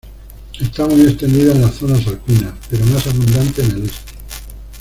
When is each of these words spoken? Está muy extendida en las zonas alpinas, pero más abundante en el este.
Está 0.59 0.87
muy 0.87 1.01
extendida 1.01 1.51
en 1.51 1.61
las 1.61 1.75
zonas 1.75 2.07
alpinas, 2.07 2.55
pero 2.71 2.83
más 2.87 3.05
abundante 3.05 3.61
en 3.61 3.69
el 3.69 3.83
este. 3.85 4.11